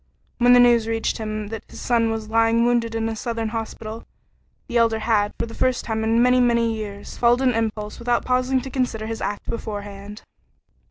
[0.39, 4.03] When the news reached him that his son was lying wounded in a southern hospital,
[4.67, 8.25] the Elder had, for the first time in many, many years, followed an impulse without
[8.25, 10.23] pausing to consider his act beforehand.